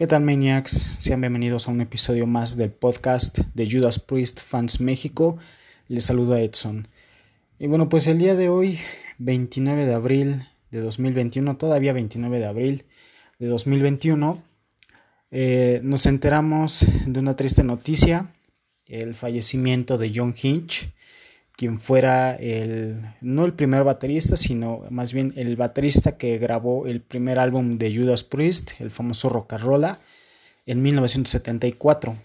[0.00, 0.70] ¿Qué tal Maniacs?
[0.98, 5.36] Sean bienvenidos a un episodio más del podcast de Judas Priest Fans México.
[5.88, 6.88] Les saluda Edson.
[7.58, 8.78] Y bueno, pues el día de hoy,
[9.18, 12.84] 29 de abril de 2021, todavía 29 de abril
[13.38, 14.42] de 2021,
[15.32, 18.32] eh, nos enteramos de una triste noticia,
[18.86, 20.94] el fallecimiento de John Hinch,
[21.60, 27.02] quien fuera el, no el primer baterista, sino más bien el baterista que grabó el
[27.02, 30.00] primer álbum de Judas Priest, el famoso Rolla,
[30.64, 32.16] en 1974.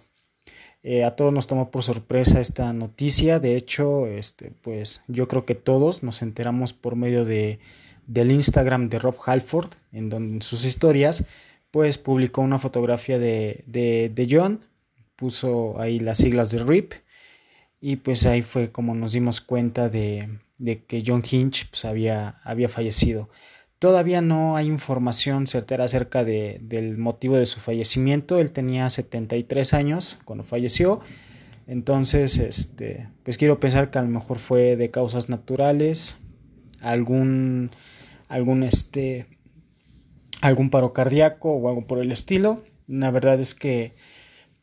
[0.84, 5.46] Eh, a todos nos tomó por sorpresa esta noticia, de hecho, este, pues yo creo
[5.46, 7.60] que todos nos enteramos por medio de,
[8.08, 11.28] del Instagram de Rob Halford, en donde en sus historias,
[11.72, 14.64] pues publicó una fotografía de, de, de John,
[15.18, 16.94] puso ahí las siglas de RIP,
[17.88, 20.40] y pues ahí fue como nos dimos cuenta de,
[20.88, 23.30] que John Hinch pues, había, había fallecido.
[23.78, 28.40] Todavía no hay información certera acerca de, del motivo de su fallecimiento.
[28.40, 31.00] Él tenía 73 años cuando falleció.
[31.68, 36.18] Entonces, este, pues quiero pensar que a lo mejor fue de causas naturales,
[36.82, 37.70] algún,
[38.30, 39.28] algún, este,
[40.42, 42.64] algún paro cardíaco o algo por el estilo.
[42.88, 43.92] La verdad es que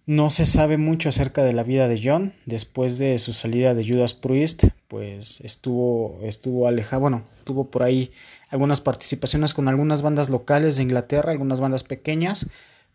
[0.06, 2.32] no se sabe mucho acerca de la vida de John.
[2.44, 8.10] Después de su salida de Judas Priest, pues estuvo, estuvo alejado, bueno, tuvo por ahí
[8.50, 12.48] algunas participaciones con algunas bandas locales de Inglaterra, algunas bandas pequeñas,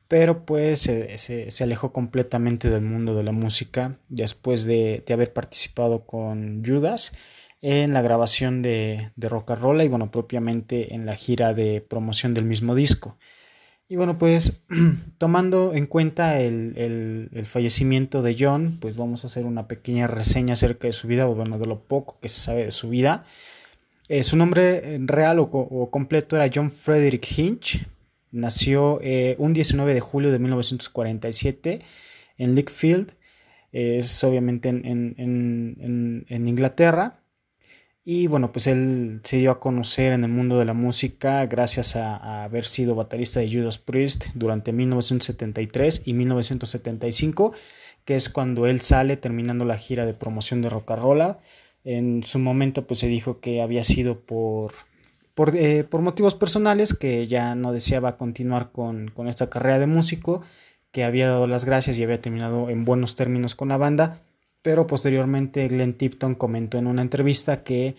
[0.08, 6.64] pero pues se, alejó completamente del mundo de la música después de, haber participado con
[6.64, 7.14] Judas
[7.62, 11.82] en la grabación de, de Rock and Roll y bueno, propiamente en la gira de
[11.82, 13.18] promoción del mismo disco.
[13.90, 14.64] Y bueno, pues
[15.18, 20.88] tomando en cuenta el, fallecimiento de John, pues vamos a hacer una pequeña reseña acerca
[20.88, 23.26] de su vida, o bueno, de lo poco que se sabe de su vida.
[24.10, 27.88] Eh, su nombre real o, completo era John Frederick Hinch.
[28.32, 31.80] Nació eh, un 19 de julio de 1947
[32.38, 33.14] en Lickfield,
[33.72, 37.22] es obviamente en Inglaterra.
[38.10, 41.98] Y bueno, pues él se dio a conocer en el mundo de la música gracias
[41.98, 47.52] a, haber sido baterista de Judas Priest durante 1973 y 1975,
[48.06, 51.40] que es cuando él sale terminando la gira de promoción de Rock Rolla.
[51.84, 54.72] En su momento pues se dijo que había sido por,
[55.34, 60.42] por, eh, motivos personales, que ya no deseaba continuar con, con esta carrera de músico,
[60.94, 64.22] que había dado las gracias y había terminado en buenos términos con la banda
[64.68, 67.96] pero posteriormente Glenn Tipton comentó en una entrevista que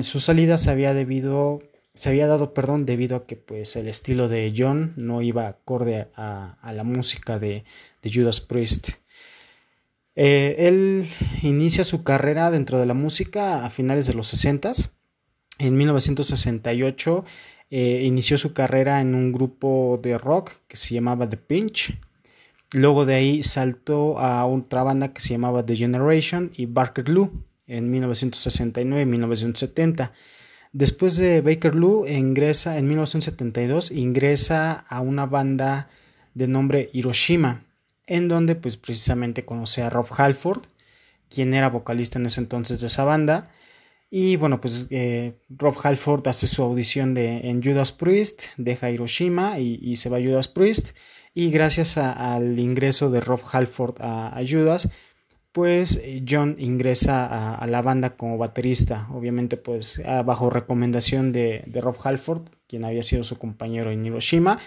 [0.00, 1.58] su salida se había debido
[1.92, 6.08] se había dado perdón debido a que pues el estilo de John no iba acorde
[6.16, 7.64] a, la música de,
[8.02, 8.92] Judas Priest.
[10.16, 11.06] Eh, él
[11.42, 14.72] inicia su carrera dentro de la música a finales de los 60
[15.58, 17.26] en 1968
[17.68, 21.92] eh, inició su carrera en un grupo de rock que se llamaba The Pinch
[22.72, 27.44] Luego de ahí saltó a otra banda que se llamaba The Generation y Barker Lou
[27.66, 30.12] en 1969 y 1970.
[30.72, 35.88] Después de Baker Lou ingresa en 1972 ingresa a una banda
[36.34, 37.64] de nombre Hiroshima,
[38.06, 40.62] en donde pues precisamente conoce a Rob Halford,
[41.28, 43.50] quien era vocalista en ese entonces de esa banda.
[44.12, 49.60] Y bueno, pues eh, Rob Halford hace su audición de, en Judas Priest, deja Hiroshima
[49.60, 50.96] y, se va a Judas Priest.
[51.32, 54.90] Y gracias al ingreso de Rob Halford a, Judas,
[55.52, 61.96] pues eh, John ingresa a, la banda como baterista, obviamente pues bajo recomendación de, Rob
[62.02, 64.58] Halford, quien había sido su compañero en Hiroshima,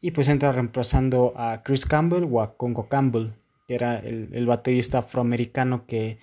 [0.00, 3.30] y pues entra reemplazando a Chris Campbell o a Congo Campbell,
[3.68, 6.18] que era el, el baterista afroamericano que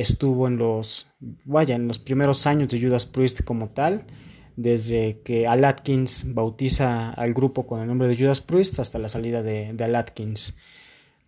[0.00, 1.08] estuvo en los,
[1.44, 4.04] vaya, en los primeros años de Judas Priest como tal,
[4.56, 9.08] desde que Al Atkins bautiza al grupo con el nombre de Judas Priest hasta la
[9.08, 10.56] salida de, Al Atkins.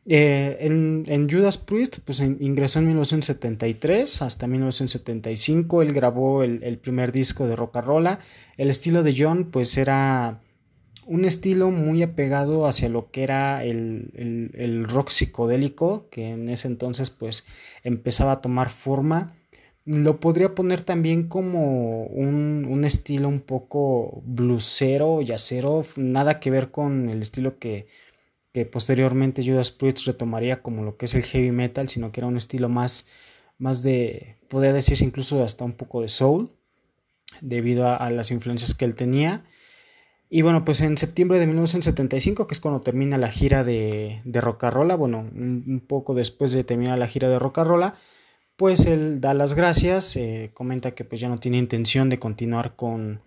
[0.06, 5.82] Eh, en, Judas Priest pues, ingresó en 1973 hasta 1975.
[5.82, 8.08] Él grabó el, primer disco de rock and roll.
[8.56, 10.40] El estilo de John pues era
[11.10, 14.10] un estilo muy apegado hacia lo que era el,
[14.54, 17.46] el rock psicodélico que en ese entonces pues
[17.84, 19.34] empezaba a tomar forma
[19.84, 27.08] lo podría poner también como un, estilo un poco blusero, yacero, nada que ver con
[27.08, 27.86] el estilo que,
[28.70, 32.36] posteriormente Judas Priest retomaría como lo que es el heavy metal, sino que era un
[32.36, 33.08] estilo más,
[33.58, 36.50] más de, podría decirse incluso hasta un poco de soul,
[37.40, 39.44] debido a, las influencias que él tenía.
[40.32, 44.40] Y bueno, pues en septiembre de 1975, que es cuando termina la gira de, de
[44.40, 47.94] Rolla, bueno, un, poco después de terminar la gira de Rolla,
[48.54, 52.76] pues él da las gracias, eh, comenta que pues ya no tiene intención de continuar
[52.76, 53.22] con,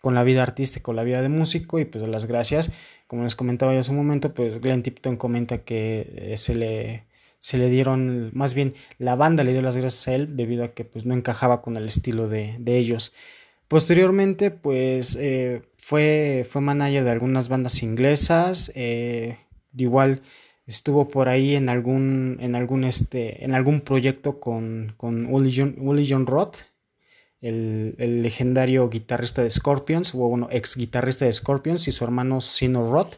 [0.00, 2.72] con la vida artística, con la vida de músico y pues las gracias.
[3.06, 7.04] Como les comentaba yo hace un momento, pues Glenn Tipton comenta que eh, se le
[7.40, 10.68] se le dieron, más bien la banda le dio las gracias a él debido a
[10.68, 13.12] que pues no encajaba con el estilo de, de ellos.
[13.68, 19.38] Posteriormente pues eh, fue, fue manager de algunas bandas inglesas, eh,
[19.76, 20.22] igual
[20.66, 26.26] estuvo por ahí en algún, en algún, este, en algún proyecto con, con Uli John,
[26.26, 26.58] Roth,
[27.40, 32.40] el, el, legendario guitarrista de Scorpions, o bueno, ex guitarrista de Scorpions y su hermano
[32.40, 33.16] Sino Roth.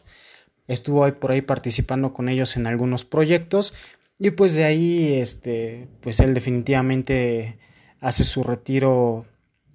[0.67, 3.75] Estuvo por ahí participando con ellos en algunos proyectos
[4.19, 7.59] y pues de ahí, este, pues él definitivamente
[8.01, 9.27] hace su retiro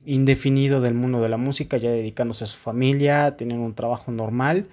[0.06, 4.68] indefinido del mundo de la música, ya dedicándose a su familia, teniendo un trabajo normal.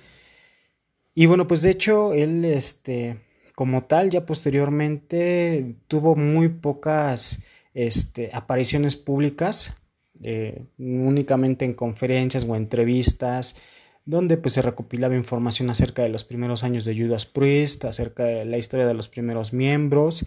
[1.15, 3.19] Y bueno, pues de hecho, él, este,
[3.55, 7.45] como tal, ya posteriormente tuvo muy pocas
[7.75, 9.77] este, apariciones públicas,
[10.23, 13.57] eh, únicamente en conferencias o entrevistas,
[14.05, 18.45] donde pues se recopilaba información acerca de los primeros años de Judas Priest, acerca de
[18.45, 20.25] la historia de los primeros miembros.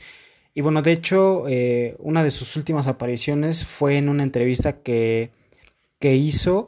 [0.55, 5.31] Y bueno, de hecho, eh, una de sus últimas apariciones fue en una entrevista que,
[5.99, 6.67] que hizo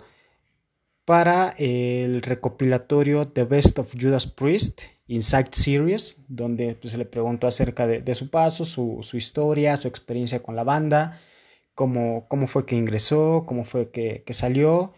[1.05, 7.47] para el recopilatorio The Best of Judas Priest Inside Series, donde pues, se le preguntó
[7.47, 11.17] acerca de, su paso, su, historia, su experiencia con la banda,
[11.73, 14.93] cómo, cómo fue que ingresó, cómo fue que, que salió.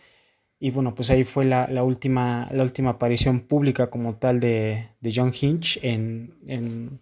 [0.60, 5.32] Y bueno, pues ahí fue la, última, la última aparición pública como tal de, John
[5.40, 7.00] Hinch en, en,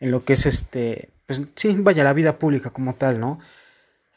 [0.00, 3.38] lo que es este, pues sí, vaya, la vida pública como tal, ¿no?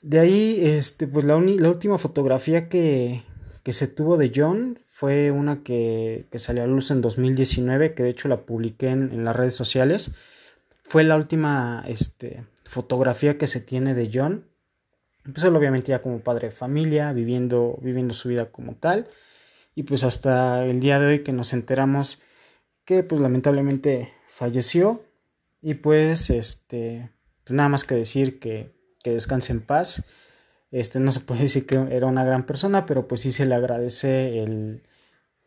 [0.01, 3.23] De ahí, este, pues la, última fotografía que,
[3.61, 8.01] que, se tuvo de John fue una que, que, salió a luz en 2019, que
[8.01, 10.15] de hecho la publiqué en, en las redes sociales.
[10.83, 14.51] Fue la última este, fotografía que se tiene de John
[15.23, 19.07] pues obviamente ya como padre de familia, viviendo, viviendo su vida como tal.
[19.75, 22.19] Y pues hasta el día de hoy que nos enteramos
[22.85, 25.03] que pues lamentablemente falleció.
[25.61, 27.11] Y pues este,
[27.43, 28.73] pues nada más que decir que,
[29.03, 30.05] que descanse en paz.
[30.71, 33.55] Este, no se puede decir que era una gran persona, pero pues sí se le
[33.55, 34.83] agradece el,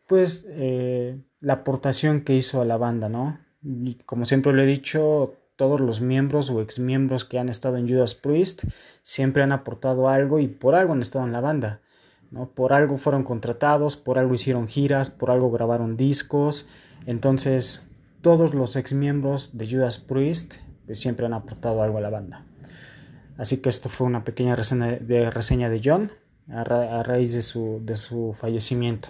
[0.07, 3.39] pues, eh, la aportación que hizo a la banda, ¿no?
[3.63, 7.87] Y como siempre lo he dicho, todos los miembros o exmiembros que han estado en
[7.87, 8.65] Judas Priest
[9.01, 11.81] siempre han aportado algo y por algo han estado en la banda.
[12.31, 12.49] ¿no?
[12.49, 16.67] Por algo fueron contratados, por algo hicieron giras, por algo grabaron discos.
[17.05, 17.83] Entonces,
[18.25, 20.55] todos los exmiembros de Judas Priest
[20.87, 22.43] pues, siempre han aportado algo a la banda.
[23.37, 26.11] Así que esto fue una pequeña reseña de, reseña de John
[26.49, 29.09] a, raíz de su, de su fallecimiento.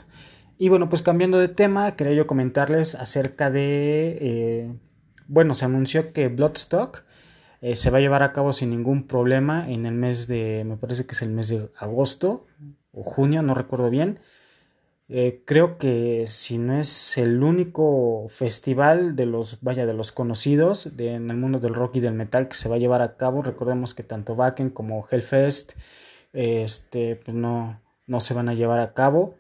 [0.58, 4.80] Y bueno, pues cambiando de tema, quería yo comentarles acerca de eh,
[5.30, 7.06] bueno, se anunció que Bloodstock
[7.62, 10.76] eh, se va a llevar a cabo sin ningún problema en el mes de, me
[10.76, 12.48] parece que es el mes de agosto
[12.92, 14.20] o junio, no recuerdo bien.
[15.08, 20.88] Eh, creo que si no es el único festival de los, vaya, de los conocidos
[20.98, 23.44] en el mundo del rock y del metal que se va a llevar a cabo,
[23.44, 25.74] recordemos que tanto Wacken como Hellfest,
[26.34, 29.36] este, pues no, no se van a llevar a cabo.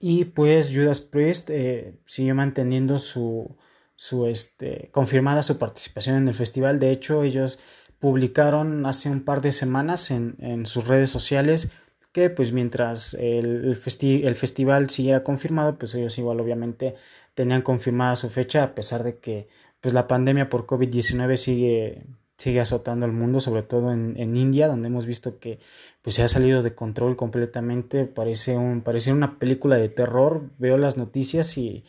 [0.00, 3.56] Y pues Judas Priest eh, sigue manteniendo su,
[3.96, 6.78] su este, confirmada su participación en el festival.
[6.78, 7.60] De hecho, ellos
[7.98, 11.70] publicaron hace un par de semanas en, en sus redes sociales
[12.14, 16.94] que pues mientras el, el, festival siguiera confirmado, pues ellos igual obviamente
[17.34, 19.48] tenían confirmada su fecha a pesar de que
[19.80, 22.04] pues la pandemia por COVID-19 sigue,
[22.38, 25.58] sigue azotando el mundo, sobre todo en, en, India, donde hemos visto que
[26.02, 30.78] pues se ha salido de control completamente, parece, un, parece una película de terror, veo
[30.78, 31.84] las noticias y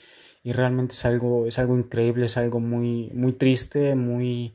[0.46, 4.54] y realmente es algo, es algo increíble, es algo muy, muy triste, muy,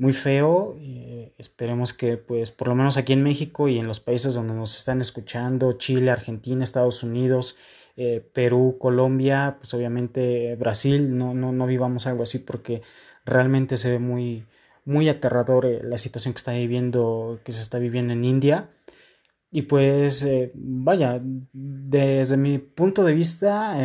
[0.00, 0.76] muy feo.
[0.80, 4.54] Eh, esperemos que, pues, por lo menos aquí en México y en los países donde
[4.54, 7.58] nos están escuchando, Chile, Argentina, Estados Unidos,
[7.96, 12.80] eh, Perú, Colombia, pues obviamente Brasil, no, no, no vivamos algo así porque
[13.26, 14.46] realmente se ve muy,
[14.86, 18.70] muy aterrador eh, la situación que está viviendo, que se está viviendo en India.
[19.52, 21.20] Y pues, vaya,
[21.52, 23.76] desde mi punto de vista,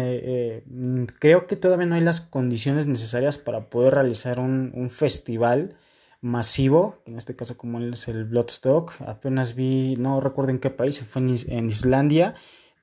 [1.20, 5.76] creo que todavía no hay las condiciones necesarias para poder realizar un, festival
[6.25, 8.94] masivo, en este caso como es el Bloodstock.
[9.01, 12.36] Apenas vi, no recuerdo en qué país, fue en, Islandia,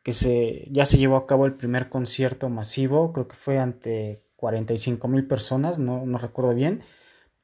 [0.03, 4.21] que se, ya se llevó a cabo el primer concierto masivo, creo que fue ante
[4.37, 6.83] 45 mil personas, no, no recuerdo bien.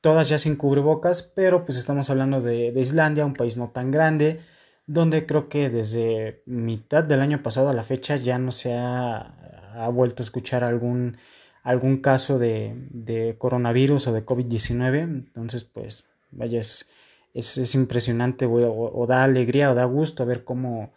[0.00, 3.90] Todas ya sin cubrebocas, pero pues estamos hablando de, de Islandia, un país no tan
[3.90, 4.40] grande
[4.88, 9.34] donde creo que desde mitad del año pasado a la fecha ya no se ha,
[9.92, 11.18] vuelto a escuchar algún,
[11.68, 15.02] algún caso de, coronavirus o de COVID-19.
[15.02, 16.88] Entonces, pues, vaya, es,
[17.34, 20.92] es, impresionante o, da alegría o da gusto ver cómo,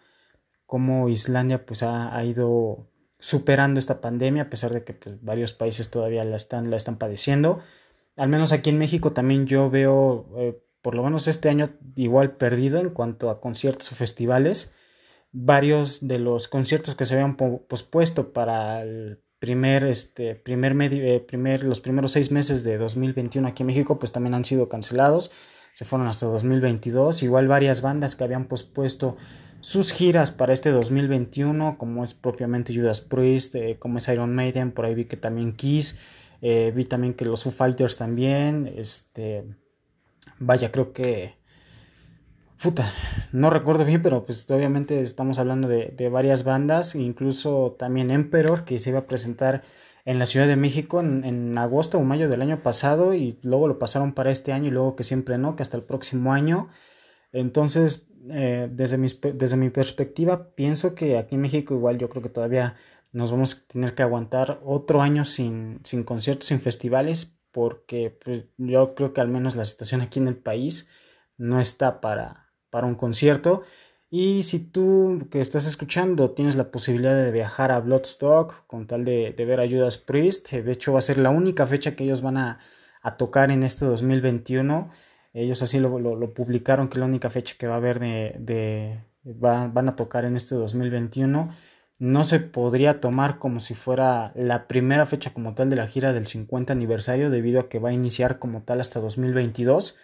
[0.65, 2.87] cómo Islandia pues ha, ido
[3.19, 6.97] superando esta pandemia a pesar de que pues, varios países todavía la están, la están
[6.97, 7.59] padeciendo.
[8.15, 12.37] Al menos aquí en México también yo veo, eh, por lo menos este año, igual
[12.37, 14.73] perdido en cuanto a conciertos o festivales.
[15.33, 21.19] Varios de los conciertos que se habían pospuesto para el primer, este, primer medio, eh,
[21.19, 25.31] primer, los primeros seis meses de 2021 aquí en México, pues también han sido cancelados.
[25.73, 27.23] Se fueron hasta 2022.
[27.23, 29.17] Igual varias bandas que habían pospuesto
[29.59, 34.71] sus giras para este 2021, como es propiamente Judas Priest, eh, como es Iron Maiden,
[34.71, 35.99] por ahí vi que también Kiss,
[36.43, 39.43] eh, vi también que los Foo Fighters también, este,
[40.37, 41.40] vaya, creo que,
[42.61, 42.93] puta,
[43.31, 48.77] no recuerdo bien, pero pues obviamente estamos hablando de, varias bandas, incluso también Emperor, que
[48.77, 49.63] se iba a presentar
[50.05, 53.67] en la Ciudad de México en, en, agosto o mayo del año pasado y luego
[53.67, 56.69] lo pasaron para este año y luego que siempre no, que hasta el próximo año.
[57.31, 58.97] Entonces, eh, desde,
[59.33, 62.75] desde mi perspectiva, pienso que aquí en México igual yo creo que todavía
[63.11, 68.45] nos vamos a tener que aguantar otro año sin, sin conciertos, sin festivales, porque pues,
[68.57, 70.89] yo creo que al menos la situación aquí en el país
[71.37, 73.63] no está para, para un concierto.
[74.09, 79.05] Y si tú que estás escuchando tienes la posibilidad de viajar a Bloodstock con tal
[79.05, 82.21] de, ver a Judas Priest, de hecho va a ser la única fecha que ellos
[82.23, 82.59] van a,
[83.03, 84.89] a tocar en este 2021
[85.33, 88.99] ellos así lo, lo, publicaron, que la única fecha que va a haber de, de
[89.23, 91.49] van a tocar en este 2021
[91.99, 96.13] no se podría tomar como si fuera la primera fecha como tal de la gira
[96.13, 99.97] del 50 aniversario debido a que va a iniciar como tal hasta 2022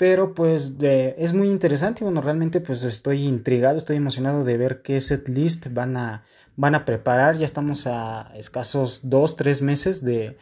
[0.00, 4.98] pero pues es muy interesante bueno realmente pues estoy intrigado estoy emocionado de ver qué
[4.98, 6.24] set list van a
[6.56, 10.38] van a preparar ya estamos a escasos dos tres meses de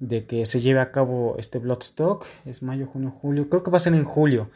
[0.00, 2.26] de que se lleve a cabo este Bloodstock.
[2.44, 3.48] Es mayo, junio, julio.
[3.48, 4.50] Creo que va a ser en julio.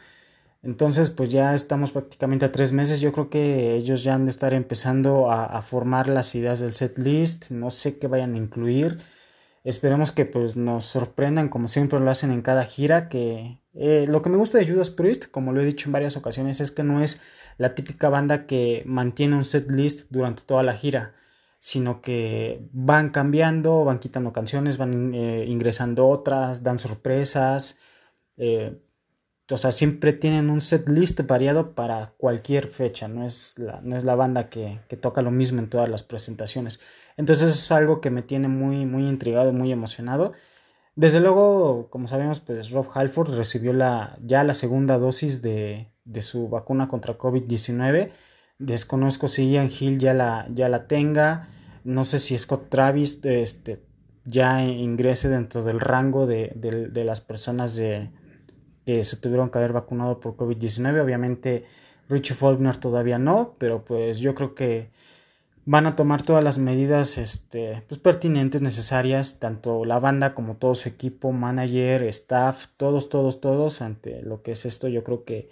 [0.63, 3.01] Entonces, pues ya estamos prácticamente a tres meses.
[3.01, 6.99] Yo creo que ellos ya han de estar empezando a, formar las ideas del set
[6.99, 7.49] list.
[7.49, 8.99] No sé qué vayan a incluir.
[9.63, 13.09] Esperemos que pues nos sorprendan como siempre lo hacen en cada gira.
[13.09, 16.17] Que eh, lo que me gusta de Judas Priest, como lo he dicho en varias
[16.17, 17.21] ocasiones, es que no es
[17.57, 21.13] la típica banda que mantiene un set list durante toda la gira
[21.61, 27.77] sino que van cambiando, van quitando canciones, van eh, ingresando otras, dan sorpresas.
[28.35, 28.81] Eh,
[29.51, 33.95] o sea, siempre tienen un set list variado para cualquier fecha, no es la, no
[33.95, 36.79] es la banda que, toca lo mismo en todas las presentaciones.
[37.17, 40.33] Entonces es algo que me tiene muy, muy intrigado, muy emocionado.
[40.95, 45.87] Desde luego, como sabemos, pues Rob Halford recibió la, ya la segunda dosis de,
[46.21, 48.11] su vacuna contra COVID-19
[48.61, 51.47] Desconozco si Ian Hill ya la, ya la tenga.
[51.83, 53.83] No sé si Scott Travis este,
[54.23, 58.11] ya ingrese dentro del rango de, las personas de,
[58.85, 61.03] que se tuvieron que haber vacunado por COVID-19.
[61.03, 61.65] Obviamente
[62.09, 64.89] Richie Faulkner todavía no, pero pues yo creo que
[65.65, 70.75] van a tomar todas las medidas este, pues, pertinentes, necesarias, tanto la banda como todo
[70.75, 74.87] su equipo, manager, staff, todos, todos, todos, ante lo que es esto.
[74.87, 75.49] Yo creo que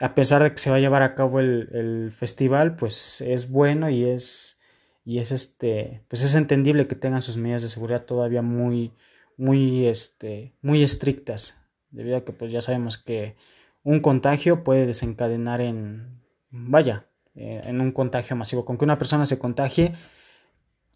[0.00, 3.90] a pesar de que se va a llevar a cabo el, festival, pues es bueno
[3.90, 4.60] y es,
[5.04, 8.92] y es este, pues es entendible que tengan sus medidas de seguridad todavía muy,
[9.36, 11.63] muy, este, muy estrictas,
[11.94, 13.36] debido a que pues ya sabemos que
[13.82, 16.20] un contagio puede desencadenar en,
[16.50, 18.64] vaya, eh, en un contagio masivo.
[18.64, 19.94] Con que una persona se contagie,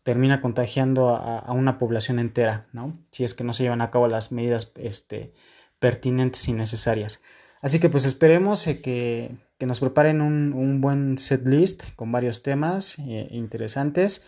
[0.02, 2.93] termina contagiando a, una población entera, ¿no?
[3.11, 5.33] Si es que no se llevan a cabo las medidas este,
[5.78, 7.23] pertinentes y necesarias.
[7.61, 12.99] Así que pues esperemos eh, que, nos preparen un, buen set list con varios temas
[13.00, 14.25] eh, interesantes.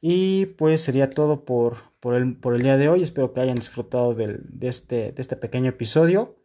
[0.00, 3.04] Y pues sería todo por, por, el, día de hoy.
[3.04, 6.36] Espero que hayan disfrutado de, este, de este pequeño episodio.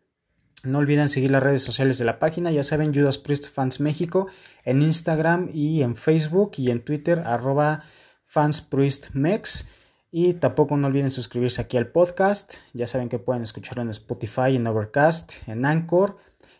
[0.63, 2.51] No olviden seguir las redes sociales de la página.
[2.51, 4.27] Ya saben, Judas Priest Fans México
[4.63, 7.83] en Instagram y en Facebook y en Twitter, arroba
[8.25, 9.69] fanspriestmex.
[10.11, 12.53] Y tampoco no olviden suscribirse aquí al podcast.
[12.73, 16.17] Ya saben que pueden escucharlo en Spotify, en Overcast, en Anchor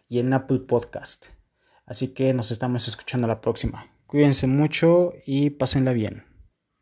[0.09, 1.27] y en Apple Podcast.
[1.85, 3.85] Así que nos estamos escuchando la próxima.
[4.07, 6.36] Cuídense mucho y pásenla bien.